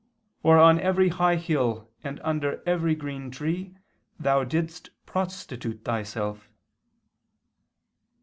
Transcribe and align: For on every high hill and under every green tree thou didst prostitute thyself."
For 0.41 0.57
on 0.57 0.79
every 0.79 1.09
high 1.09 1.35
hill 1.35 1.87
and 2.03 2.19
under 2.23 2.63
every 2.65 2.95
green 2.95 3.29
tree 3.29 3.75
thou 4.19 4.43
didst 4.43 4.89
prostitute 5.05 5.83
thyself." 5.85 6.49